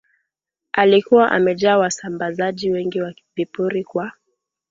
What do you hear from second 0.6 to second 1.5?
alikuwa